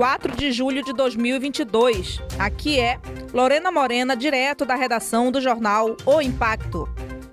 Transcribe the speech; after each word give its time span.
4 0.00 0.34
de 0.34 0.50
julho 0.50 0.82
de 0.82 0.94
2022. 0.94 2.22
Aqui 2.38 2.80
é 2.80 2.98
Lorena 3.34 3.70
Morena, 3.70 4.16
direto 4.16 4.64
da 4.64 4.74
redação 4.74 5.30
do 5.30 5.42
jornal 5.42 5.94
O 6.06 6.22
Impacto. 6.22 6.88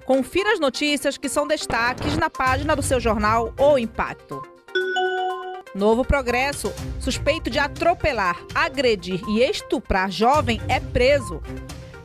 Confira 0.06 0.52
as 0.52 0.60
notícias 0.60 1.18
que 1.18 1.30
são 1.30 1.48
destaques 1.48 2.18
na 2.18 2.30
página 2.30 2.76
do 2.76 2.82
seu 2.84 3.00
jornal 3.00 3.54
O 3.58 3.78
Impacto. 3.78 4.46
Novo 5.74 6.04
Progresso. 6.04 6.74
Suspeito 7.00 7.50
de 7.50 7.58
atropelar, 7.58 8.38
agredir 8.54 9.22
e 9.30 9.40
estuprar 9.42 10.12
jovem 10.12 10.60
é 10.68 10.82
preso. 10.82 11.42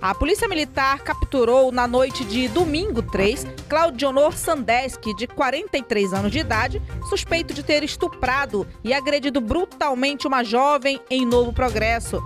A 0.02 0.12
Polícia 0.16 0.48
Militar 0.48 0.98
capturou 1.04 1.70
na 1.70 1.86
noite 1.86 2.24
de 2.24 2.48
domingo 2.48 3.02
3 3.02 3.46
Claudionor 3.68 4.36
Sandeski, 4.36 5.14
de 5.14 5.28
43 5.28 6.12
anos 6.12 6.32
de 6.32 6.40
idade, 6.40 6.82
suspeito 7.08 7.54
de 7.54 7.62
ter 7.62 7.84
estuprado 7.84 8.66
e 8.82 8.92
agredido 8.92 9.40
brutalmente 9.40 10.26
uma 10.26 10.42
jovem 10.42 11.00
em 11.08 11.24
Novo 11.24 11.52
Progresso. 11.52 12.20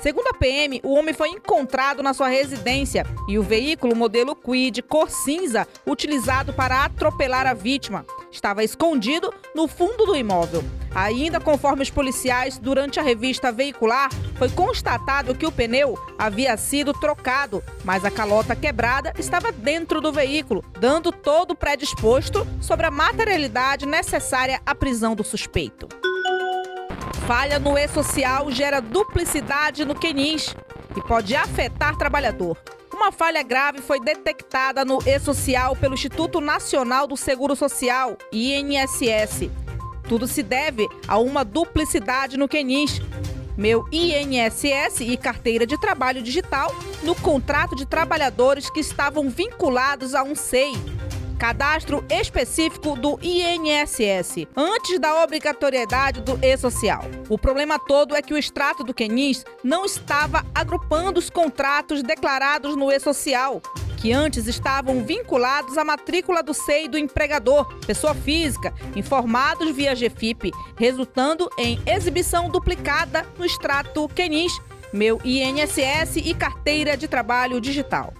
Segundo 0.00 0.28
a 0.28 0.34
PM, 0.34 0.80
o 0.84 0.94
homem 0.94 1.12
foi 1.12 1.28
encontrado 1.30 2.04
na 2.04 2.14
sua 2.14 2.28
residência 2.28 3.04
e 3.26 3.36
o 3.36 3.42
veículo 3.42 3.96
modelo 3.96 4.34
Quid 4.34 4.80
cor 4.82 5.10
cinza, 5.10 5.66
utilizado 5.84 6.52
para 6.52 6.84
atropelar 6.84 7.48
a 7.48 7.52
vítima, 7.52 8.06
estava 8.30 8.62
escondido 8.62 9.34
no 9.56 9.66
fundo 9.66 10.06
do 10.06 10.14
imóvel. 10.14 10.62
Ainda 10.94 11.40
conforme 11.40 11.82
os 11.82 11.90
policiais, 11.90 12.58
durante 12.58 13.00
a 13.00 13.02
revista 13.02 13.50
veicular, 13.50 14.08
foi 14.36 14.48
constatado 14.48 15.34
que 15.34 15.46
o 15.46 15.52
pneu 15.52 15.98
havia 16.16 16.56
sido 16.56 16.92
trocado, 16.92 17.62
mas 17.84 18.04
a 18.04 18.10
calota 18.10 18.54
quebrada 18.54 19.12
estava 19.18 19.50
dentro 19.50 20.00
do 20.00 20.12
veículo, 20.12 20.64
dando 20.78 21.10
todo 21.10 21.50
o 21.50 21.56
predisposto 21.56 22.46
sobre 22.60 22.86
a 22.86 22.90
materialidade 22.90 23.84
necessária 23.84 24.62
à 24.64 24.74
prisão 24.74 25.16
do 25.16 25.24
suspeito. 25.24 25.88
Falha 27.28 27.58
no 27.58 27.76
e-social 27.76 28.50
gera 28.50 28.80
duplicidade 28.80 29.84
no 29.84 29.94
QNIS 29.94 30.56
e 30.96 31.00
pode 31.02 31.36
afetar 31.36 31.94
trabalhador. 31.94 32.56
Uma 32.90 33.12
falha 33.12 33.42
grave 33.42 33.82
foi 33.82 34.00
detectada 34.00 34.82
no 34.82 34.98
e-social 35.06 35.76
pelo 35.76 35.92
Instituto 35.92 36.40
Nacional 36.40 37.06
do 37.06 37.18
Seguro 37.18 37.54
Social, 37.54 38.16
INSS. 38.32 39.50
Tudo 40.08 40.26
se 40.26 40.42
deve 40.42 40.88
a 41.06 41.18
uma 41.18 41.44
duplicidade 41.44 42.38
no 42.38 42.48
QNIS. 42.48 43.02
Meu 43.58 43.84
INSS 43.92 45.00
e 45.00 45.14
carteira 45.18 45.66
de 45.66 45.78
trabalho 45.78 46.22
digital 46.22 46.74
no 47.02 47.14
contrato 47.14 47.76
de 47.76 47.84
trabalhadores 47.84 48.70
que 48.70 48.80
estavam 48.80 49.28
vinculados 49.28 50.14
a 50.14 50.22
um 50.22 50.34
SEI 50.34 50.72
cadastro 51.38 52.04
específico 52.10 52.96
do 52.96 53.18
INSS, 53.22 54.48
antes 54.56 54.98
da 54.98 55.22
obrigatoriedade 55.22 56.20
do 56.20 56.38
E-Social. 56.42 57.02
O 57.28 57.38
problema 57.38 57.78
todo 57.78 58.16
é 58.16 58.20
que 58.20 58.34
o 58.34 58.38
extrato 58.38 58.82
do 58.82 58.92
QNIS 58.92 59.44
não 59.62 59.84
estava 59.84 60.44
agrupando 60.54 61.18
os 61.18 61.30
contratos 61.30 62.02
declarados 62.02 62.74
no 62.74 62.90
E-Social, 62.90 63.62
que 63.96 64.12
antes 64.12 64.46
estavam 64.46 65.04
vinculados 65.04 65.78
à 65.78 65.84
matrícula 65.84 66.42
do 66.42 66.52
SEI 66.52 66.88
do 66.88 66.98
empregador, 66.98 67.72
pessoa 67.86 68.14
física, 68.14 68.74
informados 68.96 69.70
via 69.70 69.94
GFIP, 69.94 70.50
resultando 70.76 71.48
em 71.56 71.80
exibição 71.86 72.48
duplicada 72.48 73.24
no 73.38 73.44
extrato 73.44 74.08
QNIS, 74.08 74.52
meu 74.92 75.20
INSS 75.24 76.16
e 76.16 76.34
carteira 76.34 76.96
de 76.96 77.06
trabalho 77.06 77.60
digital. 77.60 78.12